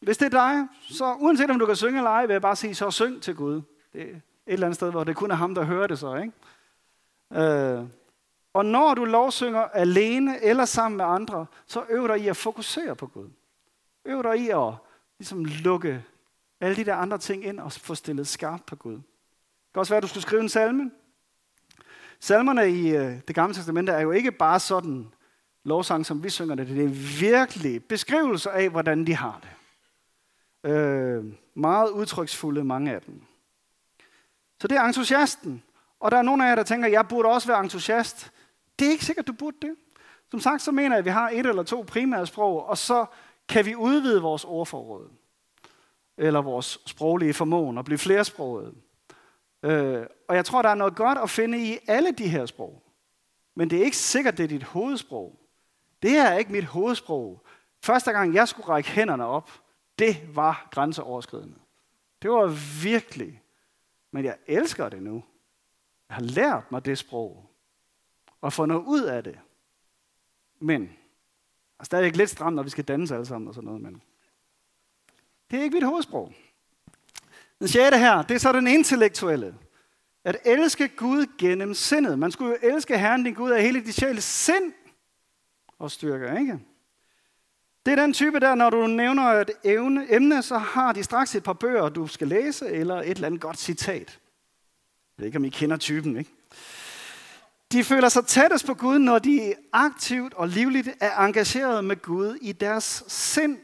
[0.00, 2.56] hvis det er dig, så uanset om du kan synge eller ej, vil jeg bare
[2.56, 3.62] sige, så syng til Gud.
[3.92, 6.14] Det er et eller andet sted, hvor det kun er ham, der hører det så,
[6.14, 6.32] ikke?
[7.42, 7.84] Øh,
[8.52, 12.96] og når du lovsynger alene eller sammen med andre, så øv dig i at fokusere
[12.96, 13.28] på Gud.
[14.04, 14.72] Øv dig i at
[15.18, 16.04] ligesom, lukke
[16.60, 18.94] alle de der andre ting ind og få stillet skarpt på Gud.
[18.94, 20.90] Det kan også være, at du skulle skrive en salme.
[22.20, 25.12] Salmerne i øh, det gamle testamente er jo ikke bare sådan
[25.64, 26.68] lovsang, som vi synger det.
[26.68, 29.50] Det er virkelig beskrivelser af, hvordan de har det.
[30.70, 33.22] Øh, meget udtryksfulde, mange af dem.
[34.60, 35.62] Så det er entusiasten.
[36.00, 38.32] Og der er nogle af jer, der tænker, jeg burde også være entusiast.
[38.78, 39.76] Det er ikke sikkert, du burde det.
[40.30, 43.06] Som sagt, så mener jeg, at vi har et eller to primære sprog, og så
[43.48, 45.08] kan vi udvide vores ordforråd.
[46.16, 48.74] Eller vores sproglige formåen og blive flersproget.
[49.62, 52.82] Øh, og jeg tror, der er noget godt at finde i alle de her sprog.
[53.54, 55.39] Men det er ikke sikkert, det er dit hovedsprog.
[56.02, 57.42] Det er ikke mit hovedsprog.
[57.82, 59.50] Første gang, jeg skulle række hænderne op,
[59.98, 61.58] det var grænseoverskridende.
[62.22, 62.46] Det var
[62.82, 63.42] virkelig.
[64.10, 65.24] Men jeg elsker det nu.
[66.08, 67.50] Jeg har lært mig det sprog.
[68.40, 69.38] Og få noget ud af det.
[70.60, 70.92] Men,
[71.80, 74.02] er stadig lidt stramt, når vi skal danse alle sammen og sådan noget, men
[75.50, 76.32] det er ikke mit hovedsprog.
[77.58, 79.58] Den sjette her, det er så den intellektuelle.
[80.24, 82.18] At elske Gud gennem sindet.
[82.18, 84.72] Man skulle jo elske Herren din Gud af hele dit sjæl sind
[85.80, 86.58] og styrke, ikke?
[87.86, 91.34] Det er den type der, når du nævner et evne, emne, så har de straks
[91.34, 94.20] et par bøger, du skal læse, eller et eller andet godt citat.
[95.18, 96.30] Jeg ved ikke, om I kender typen, ikke?
[97.72, 102.38] De føler sig tættest på Gud, når de aktivt og livligt er engageret med Gud
[102.40, 103.58] i deres sind.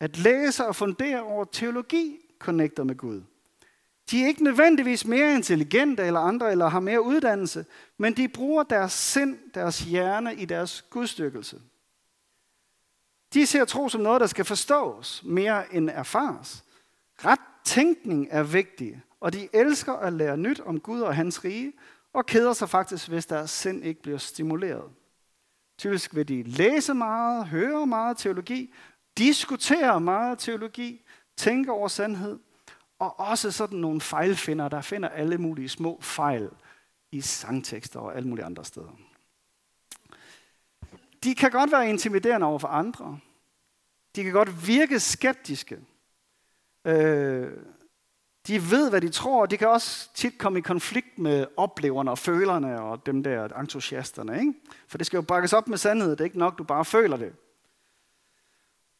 [0.00, 3.22] At læse og fundere over teologi connecter med Gud.
[4.10, 7.66] De er ikke nødvendigvis mere intelligente eller andre, eller har mere uddannelse,
[7.98, 11.60] men de bruger deres sind, deres hjerne i deres gudstykkelse.
[13.34, 16.64] De ser tro som noget, der skal forstås mere end erfares.
[17.24, 21.72] Ret tænkning er vigtig, og de elsker at lære nyt om Gud og hans rige,
[22.12, 24.90] og keder sig faktisk, hvis deres sind ikke bliver stimuleret.
[25.78, 28.74] Typisk vil de læse meget, høre meget teologi,
[29.18, 31.04] diskutere meget teologi,
[31.36, 32.38] tænke over sandhed,
[32.98, 36.50] og også sådan nogle fejlfinder, der finder alle mulige små fejl
[37.12, 38.98] i sangtekster og alle mulige andre steder.
[41.24, 43.18] De kan godt være intimiderende over for andre.
[44.16, 45.78] De kan godt virke skeptiske.
[46.84, 47.50] Øh,
[48.46, 52.10] de ved, hvad de tror, og de kan også tit komme i konflikt med opleverne
[52.10, 54.40] og følerne og dem der entusiasterne.
[54.40, 54.54] Ikke?
[54.88, 56.10] For det skal jo bakkes op med sandhed.
[56.10, 57.32] Det er ikke nok, du bare føler det.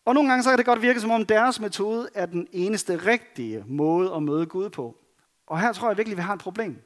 [0.08, 2.96] Og nogle gange så kan det godt virke, som om deres metode er den eneste
[2.96, 4.96] rigtige måde at møde Gud på.
[5.46, 6.82] Og her tror jeg virkelig, vi har et problem.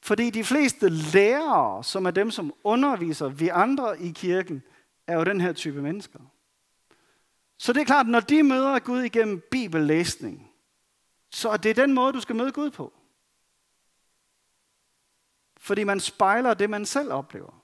[0.00, 4.62] Fordi de fleste lærere, som er dem, som underviser vi andre i kirken,
[5.06, 6.18] er jo den her type mennesker.
[7.58, 10.50] Så det er klart, når de møder Gud igennem bibellæsning,
[11.30, 12.92] så er det den måde, du skal møde Gud på.
[15.56, 17.61] Fordi man spejler det, man selv oplever.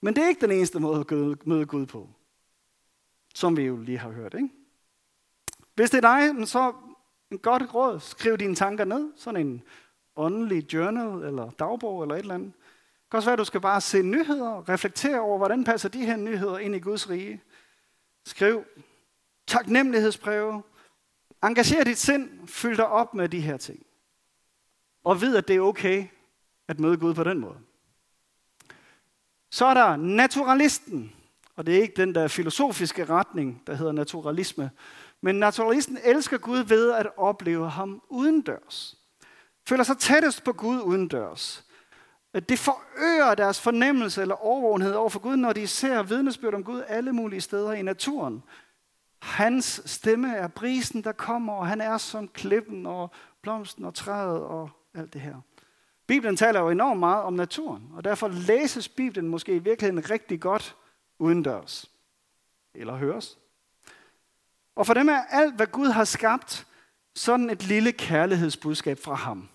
[0.00, 2.08] Men det er ikke den eneste måde at møde Gud på,
[3.34, 4.34] som vi jo lige har hørt.
[4.34, 4.48] Ikke?
[5.74, 6.72] Hvis det er dig, så
[7.30, 8.00] en godt råd.
[8.00, 9.12] Skriv dine tanker ned.
[9.16, 9.62] Sådan en
[10.16, 12.52] åndelig journal eller dagbog eller et eller andet.
[13.02, 16.06] Det kan også være, at du skal bare se nyheder, reflektere over, hvordan passer de
[16.06, 17.42] her nyheder ind i Guds rige.
[18.26, 18.64] Skriv
[19.46, 20.62] taknemmelighedsbreve.
[21.44, 22.48] Engager dit sind.
[22.48, 23.86] Fyld dig op med de her ting.
[25.04, 26.06] Og vid, at det er okay
[26.68, 27.58] at møde Gud på den måde.
[29.50, 31.12] Så er der naturalisten,
[31.56, 34.70] og det er ikke den der filosofiske retning, der hedder naturalisme,
[35.20, 38.98] men naturalisten elsker Gud ved at opleve ham udendørs.
[39.68, 41.64] Føler sig tættest på Gud udendørs.
[42.48, 46.82] Det forøger deres fornemmelse eller overvågenhed over for Gud, når de ser vidnesbyrd om Gud
[46.88, 48.42] alle mulige steder i naturen.
[49.22, 53.10] Hans stemme er brisen, der kommer, og han er som klippen og
[53.42, 55.34] blomsten og træet og alt det her.
[56.08, 60.40] Bibelen taler jo enormt meget om naturen, og derfor læses Bibelen måske i virkeligheden rigtig
[60.40, 60.76] godt
[61.18, 61.90] udendørs.
[62.74, 63.38] Eller høres.
[64.76, 66.66] Og for dem er alt, hvad Gud har skabt,
[67.14, 69.48] sådan et lille kærlighedsbudskab fra ham.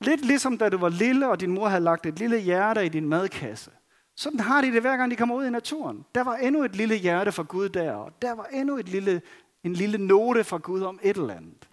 [0.00, 2.88] Lidt ligesom da du var lille, og din mor havde lagt et lille hjerte i
[2.88, 3.70] din madkasse.
[4.14, 6.04] Sådan har de det hver gang de kommer ud i naturen.
[6.14, 9.22] Der var endnu et lille hjerte fra Gud der, og der var endnu et lille,
[9.64, 11.68] en lille note fra Gud om et eller andet.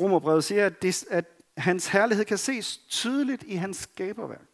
[0.00, 4.46] Romerbrevet siger, at, det, at hans herlighed kan ses tydeligt i hans skaberværk.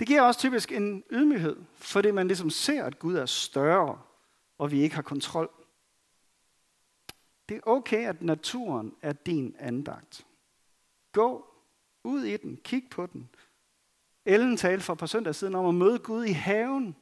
[0.00, 3.98] Det giver også typisk en ydmyghed, fordi man ligesom ser, at Gud er større,
[4.58, 5.50] og vi ikke har kontrol.
[7.48, 10.26] Det er okay, at naturen er din andagt.
[11.12, 11.46] Gå
[12.04, 13.28] ud i den, kig på den.
[14.24, 16.96] Ellen talte for et par søndage siden om at møde Gud i haven.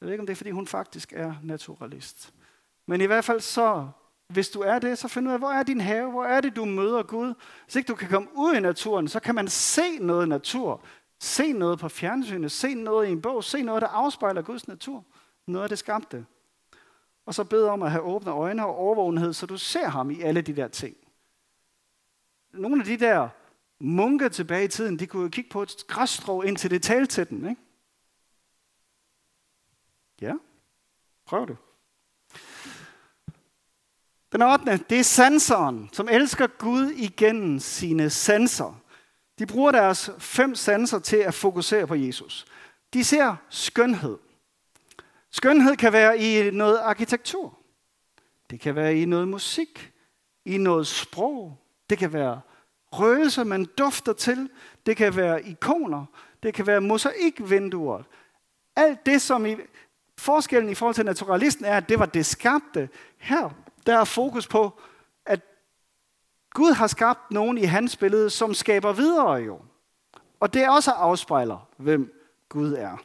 [0.00, 2.34] Jeg ved ikke, om det er, fordi hun faktisk er naturalist.
[2.86, 3.88] Men i hvert fald så
[4.28, 6.10] hvis du er det, så find ud af, hvor er din have?
[6.10, 7.34] Hvor er det, du møder Gud?
[7.64, 10.84] Hvis ikke du kan komme ud i naturen, så kan man se noget natur.
[11.20, 15.04] Se noget på fjernsynet, se noget i en bog, se noget, der afspejler Guds natur.
[15.46, 16.26] Noget af det skabte.
[17.26, 20.20] Og så bed om at have åbne øjne og overvågenhed, så du ser ham i
[20.20, 20.96] alle de der ting.
[22.52, 23.28] Nogle af de der
[23.80, 27.30] munke tilbage i tiden, de kunne jo kigge på et græsstrå, indtil det talte til
[27.30, 27.48] dem.
[27.48, 27.62] Ikke?
[30.20, 30.34] Ja,
[31.26, 31.56] prøv det.
[34.32, 34.76] Den 8.
[34.90, 38.80] Det er sanseren, som elsker Gud igennem sine sanser.
[39.38, 42.46] De bruger deres fem sanser til at fokusere på Jesus.
[42.92, 44.18] De ser skønhed.
[45.30, 47.58] Skønhed kan være i noget arkitektur.
[48.50, 49.92] Det kan være i noget musik,
[50.44, 51.58] i noget sprog.
[51.90, 52.40] Det kan være
[52.92, 54.50] røgelser, man dufter til.
[54.86, 56.04] Det kan være ikoner.
[56.42, 58.02] Det kan være mosaikvinduer.
[58.76, 59.56] Alt det, som i
[60.18, 62.88] forskellen i forhold til naturalisten er, at det var det skabte.
[63.18, 63.50] Her
[63.88, 64.80] der er fokus på,
[65.24, 65.40] at
[66.50, 69.60] Gud har skabt nogen i hans billede, som skaber videre jo.
[70.40, 72.12] Og det også afspejler, hvem
[72.48, 72.96] Gud er.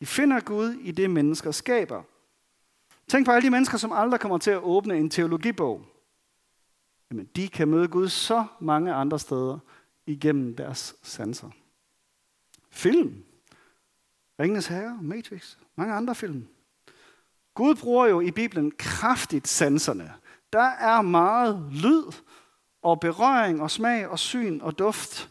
[0.00, 2.02] De finder Gud i det, mennesker skaber.
[3.08, 5.82] Tænk på alle de mennesker, som aldrig kommer til at åbne en teologibog.
[7.10, 9.58] Jamen, de kan møde Gud så mange andre steder
[10.06, 11.50] igennem deres sanser.
[12.70, 13.24] Film.
[14.40, 16.48] Ringenes Herre, Matrix, mange andre film.
[17.54, 20.14] Gud bruger jo i Bibelen kraftigt sanserne.
[20.52, 22.12] Der er meget lyd
[22.82, 25.30] og berøring og smag og syn og duft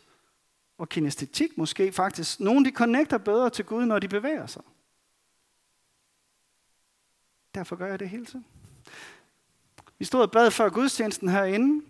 [0.77, 2.39] og kinestetik måske faktisk.
[2.39, 4.63] Nogle de connecter bedre til Gud, når de bevæger sig.
[7.55, 8.45] Derfor gør jeg det hele tiden.
[9.99, 11.85] Vi stod og bad før gudstjenesten herinde,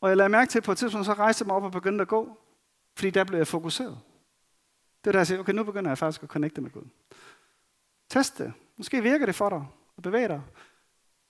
[0.00, 1.72] og jeg lagde mærke til, at på et tidspunkt, så rejste jeg mig op og
[1.72, 2.38] begyndte at gå,
[2.96, 3.98] fordi der blev jeg fokuseret.
[5.04, 6.84] Det er der, jeg siger, okay, nu begynder jeg faktisk at connecte med Gud.
[8.10, 8.52] Test det.
[8.76, 10.40] Måske virker det for dig at bevæge dig.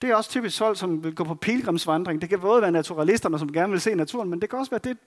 [0.03, 2.21] Det er også typisk folk, som vil gå på pilgrimsvandring.
[2.21, 4.81] Det kan både være naturalisterne, som gerne vil se naturen, men det kan også være
[4.85, 4.99] det,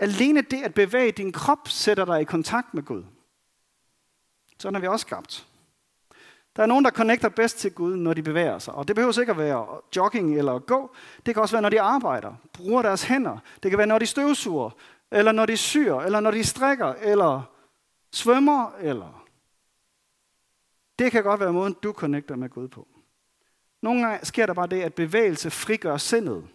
[0.00, 3.04] alene det at bevæge din krop, sætter dig i kontakt med Gud.
[4.58, 5.46] Sådan er vi også skabt.
[6.56, 8.74] Der er nogen, der connecter bedst til Gud, når de bevæger sig.
[8.74, 10.94] Og det behøver sikkert være jogging eller gå.
[11.26, 13.38] Det kan også være, når de arbejder, bruger deres hænder.
[13.62, 14.70] Det kan være, når de støvsuger.
[15.10, 17.42] eller når de syr, eller når de strikker, eller
[18.12, 19.19] svømmer, eller...
[21.00, 22.88] Det kan godt være måden, du connecter med Gud på.
[23.82, 26.48] Nogle gange sker der bare det, at bevægelse frigør sindet.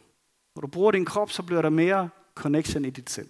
[0.55, 3.29] Når du bruger din krop, så bliver der mere connection i dit sind.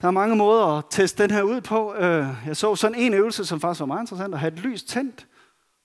[0.00, 1.94] Der er mange måder at teste den her ud på.
[1.94, 4.82] Øh, jeg så sådan en øvelse, som faktisk var meget interessant, at have et lys
[4.82, 5.26] tændt,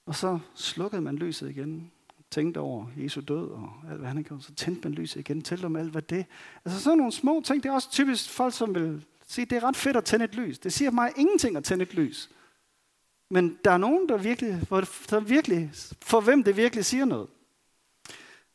[0.06, 1.90] og så slukkede man lyset igen.
[2.30, 4.44] Tænkte over Jesu død og alt, hvad han har gjort.
[4.44, 6.26] Så tændte man lyset igen, talte om alt, hvad det
[6.64, 9.64] Altså sådan nogle små ting, det er også typisk folk, som vil sige, det er
[9.64, 10.58] ret fedt at tænde et lys.
[10.58, 12.30] Det siger mig ingenting at tænde et lys.
[13.30, 14.70] Men der er nogen, der virkelig,
[15.10, 15.70] der virkelig
[16.02, 17.28] for hvem det virkelig siger noget.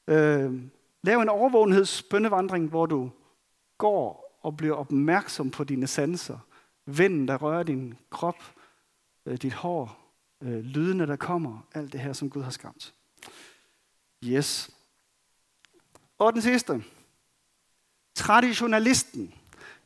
[0.07, 0.62] Øh,
[1.03, 3.12] lav en overvågenhedsbøndevandring, hvor du
[3.77, 6.39] går og bliver opmærksom på dine sanser.
[6.86, 8.43] Vinden, der rører din krop,
[9.25, 12.93] øh, dit hår, øh, lydene, der kommer, alt det her, som Gud har skabt.
[14.23, 14.71] Yes.
[16.17, 16.83] Og den sidste.
[18.15, 19.33] Traditionalisten.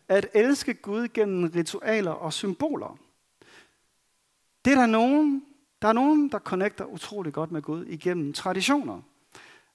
[0.08, 2.97] At elske Gud gennem ritualer og symboler.
[4.67, 5.43] Det er der nogen,
[5.82, 9.01] der er nogen, der connecter utrolig godt med Gud igennem traditioner.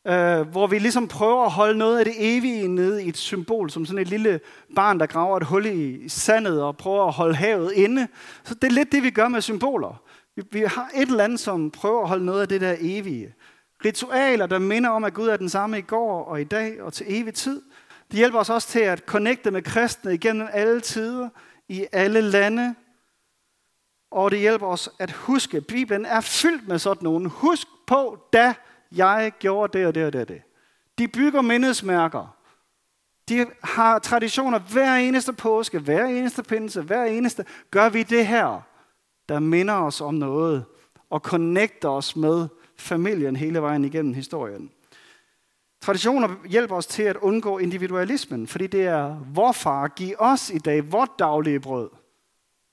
[0.07, 3.71] Øh, hvor vi ligesom prøver at holde noget af det evige nede i et symbol,
[3.71, 4.41] som sådan et lille
[4.77, 8.09] barn, der graver et hul i sandet og prøver at holde havet inde.
[8.45, 10.03] Så det er lidt det, vi gør med symboler.
[10.37, 13.35] Vi, vi har et eller andet, som prøver at holde noget af det der evige.
[13.85, 16.93] Ritualer, der minder om, at Gud er den samme i går og i dag og
[16.93, 17.63] til evig tid.
[18.11, 21.29] Det hjælper os også til at connecte med kristne igennem alle tider,
[21.69, 22.75] i alle lande,
[24.13, 25.61] og det hjælper os at huske.
[25.61, 27.27] Bibelen er fyldt med sådan nogen.
[27.27, 28.55] Husk på, da
[28.93, 30.43] jeg gjorde det og det og det og det.
[30.99, 32.37] De bygger mindesmærker.
[33.29, 37.45] De har traditioner hver eneste påske, hver eneste pinse, hver eneste.
[37.71, 38.61] Gør vi det her,
[39.29, 40.65] der minder os om noget
[41.11, 44.71] og connecter os med familien hele vejen igennem historien.
[45.81, 50.93] Traditioner hjælper os til at undgå individualismen, fordi det er, hvorfar, giv os i dag
[50.93, 51.91] vort daglige brød.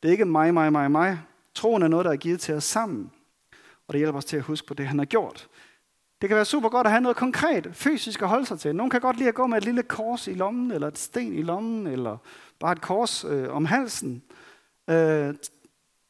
[0.03, 1.19] Det er ikke mig, mig, mig, mig.
[1.59, 3.11] Troen er noget, der er givet til os sammen.
[3.87, 5.47] Og det hjælper os til at huske på det, han har gjort.
[6.21, 8.75] Det kan være super godt at have noget konkret, fysisk at holde sig til.
[8.75, 11.33] Nogle kan godt lide at gå med et lille kors i lommen, eller et sten
[11.33, 12.17] i lommen, eller
[12.59, 14.23] bare et kors øh, om halsen.
[14.89, 15.33] Øh,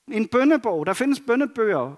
[0.08, 0.86] en bønnebog.
[0.86, 1.96] Der findes bønnebøger.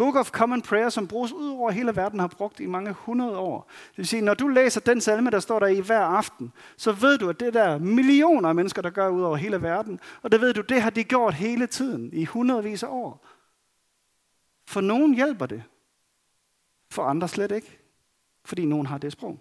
[0.00, 3.38] Book of Common Prayer, som bruges ud over hele verden, har brugt i mange hundrede
[3.38, 3.70] år.
[3.90, 6.92] Det vil sige, når du læser den salme, der står der i hver aften, så
[6.92, 10.00] ved du, at det der millioner af mennesker, der gør ud over hele verden.
[10.22, 13.26] Og det ved du, det har de gjort hele tiden, i hundredvis af år.
[14.66, 15.62] For nogen hjælper det.
[16.90, 17.78] For andre slet ikke.
[18.44, 19.38] Fordi nogen har det sprog.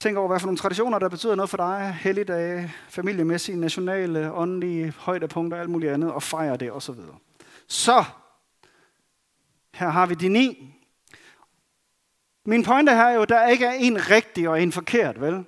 [0.00, 1.98] Tænk over, hvad for nogle traditioner, der betyder noget for dig.
[2.00, 7.00] Helligdage, familiemæssige, nationale, åndelige højdepunkter, alt muligt andet, og fejre det osv.
[7.68, 8.04] Så,
[9.74, 10.74] her har vi de ni.
[12.44, 15.44] Min pointe her er jo, at der ikke er en rigtig og en forkert, vel?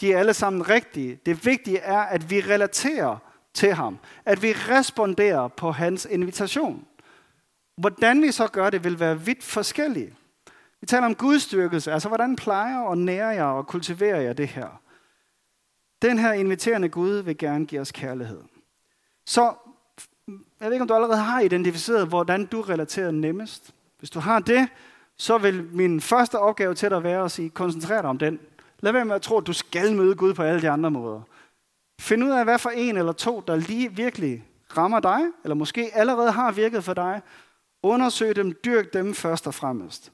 [0.00, 1.20] De er alle sammen rigtige.
[1.26, 3.16] Det vigtige er, at vi relaterer
[3.54, 3.98] til ham.
[4.24, 6.86] At vi responderer på hans invitation.
[7.76, 10.14] Hvordan vi så gør det, vil være vidt forskelligt.
[10.80, 14.80] Vi taler om gudstyrkelse, altså hvordan plejer og nærer jeg og kultiverer jeg det her?
[16.02, 18.42] Den her inviterende Gud vil gerne give os kærlighed.
[19.26, 19.54] Så
[20.64, 23.74] jeg ved ikke, om du allerede har identificeret, hvordan du relaterer nemmest.
[23.98, 24.68] Hvis du har det,
[25.16, 28.38] så vil min første opgave til dig være at sige, koncentrer dig om den.
[28.80, 31.20] Lad være med at tro, at du skal møde Gud på alle de andre måder.
[32.00, 34.44] Find ud af, hvad for en eller to, der lige virkelig
[34.76, 37.22] rammer dig, eller måske allerede har virket for dig.
[37.82, 40.12] Undersøg dem, dyrk dem først og fremmest.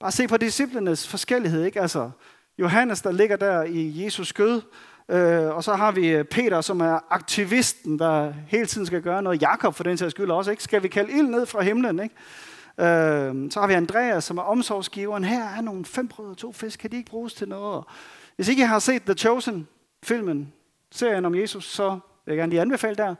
[0.00, 1.64] Bare se på disciplenes forskellighed.
[1.64, 1.80] Ikke?
[1.80, 2.10] Altså,
[2.58, 4.62] Johannes, der ligger der i Jesus skød,
[5.08, 9.22] øh, og så har vi øh, Peter, som er aktivisten, der hele tiden skal gøre
[9.22, 9.42] noget.
[9.42, 10.50] Jakob for den sags skyld også.
[10.50, 10.62] Ikke?
[10.62, 12.00] Skal vi kalde ild ned fra himlen?
[12.00, 12.14] Ikke?
[12.78, 15.24] Øh, så har vi Andreas, som er omsorgsgiveren.
[15.24, 16.78] Her er nogle fem brød og to fisk.
[16.78, 17.84] Kan de ikke bruges til noget?
[18.36, 19.68] Hvis ikke I har set The Chosen,
[20.02, 20.52] filmen,
[20.90, 21.90] serien om Jesus, så
[22.24, 23.14] vil jeg gerne lige anbefale der.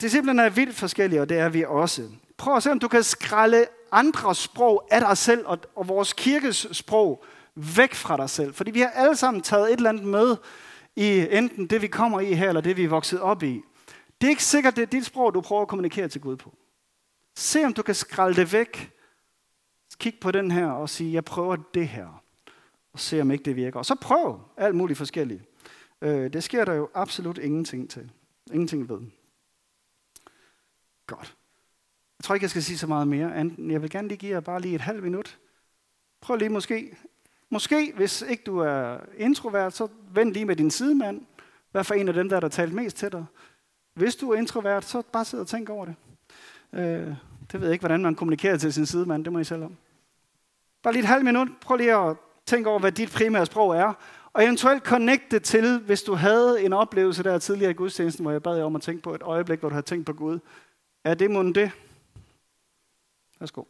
[0.00, 2.02] Disciplerne er vildt forskellige, og det er vi også.
[2.36, 6.12] Prøv at se, om du kan skralde andre sprog af dig selv og, og vores
[6.12, 7.24] kirkes sprog
[7.56, 8.54] væk fra dig selv.
[8.54, 10.36] Fordi vi har alle sammen taget et eller andet med
[10.96, 13.62] i enten det, vi kommer i her, eller det, vi er vokset op i.
[14.20, 16.54] Det er ikke sikkert, det er dit sprog, du prøver at kommunikere til Gud på.
[17.36, 18.92] Se, om du kan skralde det væk.
[19.98, 22.22] Kig på den her og sige, jeg prøver det her.
[22.92, 23.78] Og se, om ikke det virker.
[23.78, 25.42] Og så prøv alt muligt forskelligt.
[26.02, 28.10] Øh, det sker der jo absolut ingenting til.
[28.52, 29.00] Ingenting ved.
[31.06, 31.36] Godt.
[32.18, 33.28] Jeg tror ikke, jeg skal sige så meget mere.
[33.58, 35.38] Jeg vil gerne lige give jer bare lige et halvt minut.
[36.20, 36.96] Prøv lige måske.
[37.50, 41.20] Måske, hvis ikke du er introvert, så vend lige med din sidemand.
[41.70, 43.24] Hvad for en af dem, der der talt mest til dig?
[43.94, 45.94] Hvis du er introvert, så bare sid og tænk over det.
[46.72, 47.14] Øh,
[47.52, 49.24] det ved jeg ikke, hvordan man kommunikerer til sin sidemand.
[49.24, 49.76] Det må I selv om.
[50.82, 51.48] Bare lige et halvt minut.
[51.60, 52.16] Prøv lige at
[52.46, 53.92] tænke over, hvad dit primære sprog er.
[54.32, 58.32] Og eventuelt connect det til, hvis du havde en oplevelse der tidligere i gudstjenesten, hvor
[58.32, 60.38] jeg bad jer om at tænke på et øjeblik, hvor du havde tænkt på Gud.
[61.04, 61.70] Er det munden det?
[63.40, 63.62] Værsgo.